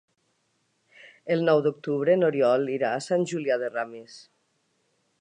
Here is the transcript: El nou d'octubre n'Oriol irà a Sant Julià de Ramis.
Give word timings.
El 1.35 1.43
nou 1.51 1.61
d'octubre 1.67 2.17
n'Oriol 2.23 2.67
irà 2.79 2.93
a 2.95 3.05
Sant 3.11 3.31
Julià 3.33 3.63
de 3.65 3.71
Ramis. 3.79 4.21